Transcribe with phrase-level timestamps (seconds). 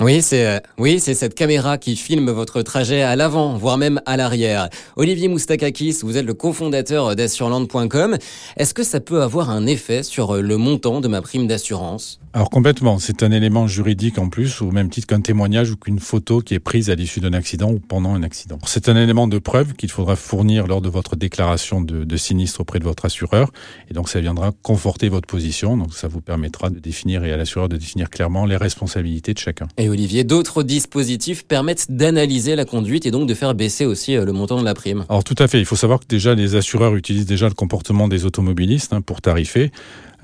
[0.00, 4.00] Oui, c'est euh, oui, c'est cette caméra qui filme votre trajet à l'avant, voire même
[4.06, 4.70] à l'arrière.
[4.96, 8.16] Olivier Moustakakis, vous êtes le cofondateur d'assureland.com.
[8.56, 12.18] Est-ce que ça peut avoir un effet sur euh, le montant de ma prime d'assurance?
[12.32, 15.98] Alors complètement, c'est un élément juridique en plus, au même titre qu'un témoignage ou qu'une
[15.98, 18.58] photo qui est prise à l'issue d'un accident ou pendant un accident.
[18.64, 22.60] C'est un élément de preuve qu'il faudra fournir lors de votre déclaration de, de sinistre
[22.60, 23.50] auprès de votre assureur,
[23.90, 25.76] et donc ça viendra conforter votre position.
[25.76, 29.38] Donc ça vous permettra de définir et à l'assureur de définir clairement les responsabilités de
[29.38, 29.66] chacun.
[29.90, 34.32] Olivier, d'autres dispositifs permettent d'analyser la conduite et donc de faire baisser aussi euh, le
[34.32, 35.04] montant de la prime.
[35.08, 38.08] Alors tout à fait, il faut savoir que déjà les assureurs utilisent déjà le comportement
[38.08, 39.70] des automobilistes hein, pour tarifer.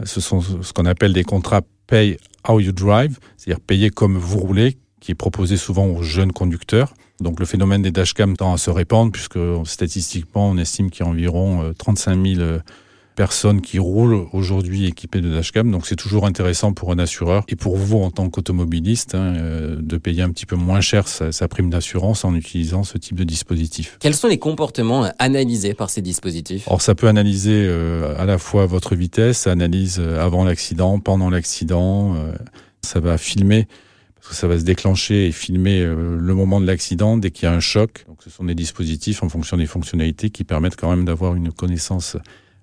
[0.04, 2.18] Ce sont ce qu'on appelle des contrats Pay
[2.48, 6.95] How You Drive, c'est-à-dire payer comme vous roulez, qui est proposé souvent aux jeunes conducteurs.
[7.20, 11.09] Donc le phénomène des dashcams tend à se répandre puisque statistiquement on estime qu'il y
[11.09, 12.59] a environ 35 euh, 000
[13.16, 15.70] personnes qui roulent aujourd'hui équipées de dashcam.
[15.70, 19.76] Donc c'est toujours intéressant pour un assureur et pour vous en tant qu'automobiliste hein, euh,
[19.80, 23.16] de payer un petit peu moins cher sa, sa prime d'assurance en utilisant ce type
[23.16, 23.96] de dispositif.
[24.00, 26.68] Quels sont les comportements analysés par ces dispositifs?
[26.68, 30.98] Alors ça peut analyser euh, à la fois votre vitesse, ça analyse euh, avant l'accident,
[31.01, 32.32] pendant l'accident, euh,
[32.82, 33.66] ça va filmer
[34.16, 37.46] parce que ça va se déclencher et filmer le moment de l'accident dès qu'il y
[37.46, 38.04] a un choc.
[38.08, 41.52] Donc ce sont des dispositifs en fonction des fonctionnalités qui permettent quand même d'avoir une
[41.52, 42.16] connaissance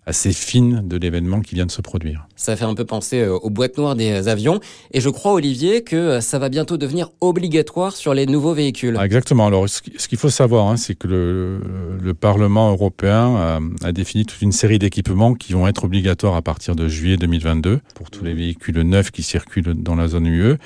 [0.06, 2.28] assez fine de l'événement qui vient de se produire.
[2.36, 4.60] Ça fait un peu penser euh, aux boîtes noires des avions.
[4.92, 8.96] Et je crois, Olivier, que euh, ça va bientôt devenir obligatoire sur les nouveaux véhicules.
[9.00, 9.48] Ah, exactement.
[9.48, 11.60] Alors, ce qu'il faut savoir, hein, c'est que le,
[12.02, 16.42] le, Parlement européen a, a, défini toute une série d'équipements qui vont être obligatoires à
[16.42, 20.58] partir de juillet 2022 pour tous les véhicules neufs qui circulent dans la zone UE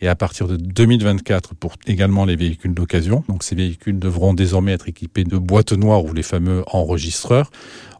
[0.00, 3.24] et à partir de 2024 pour également les véhicules d'occasion.
[3.28, 7.50] Donc ces véhicules devront désormais être équipés de boîtes noires ou les fameux enregistreurs.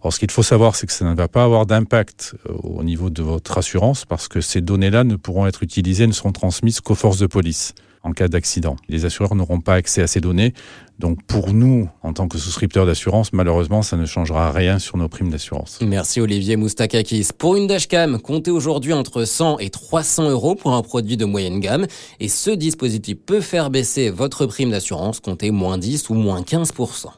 [0.07, 2.85] Alors ce qu'il faut savoir, c'est que ça ne va pas avoir d'impact euh, au
[2.85, 6.81] niveau de votre assurance parce que ces données-là ne pourront être utilisées, ne seront transmises
[6.81, 8.77] qu'aux forces de police en cas d'accident.
[8.89, 10.55] Les assureurs n'auront pas accès à ces données.
[11.01, 15.09] Donc pour nous, en tant que souscripteurs d'assurance, malheureusement, ça ne changera rien sur nos
[15.09, 15.81] primes d'assurance.
[15.83, 17.31] Merci Olivier Moustakakis.
[17.37, 21.59] Pour une dashcam, comptez aujourd'hui entre 100 et 300 euros pour un produit de moyenne
[21.59, 21.89] gamme.
[22.21, 27.09] Et ce dispositif peut faire baisser votre prime d'assurance, comptez moins 10 ou moins 15%.